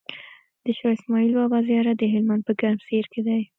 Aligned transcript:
د 0.63 0.65
شاهاسماعيل 0.77 1.31
بابا 1.39 1.57
زيارت 1.69 1.95
دهلمند 1.99 2.41
په 2.45 2.53
ګرمسير 2.61 3.05
کی 3.11 3.21
دی 3.27 3.41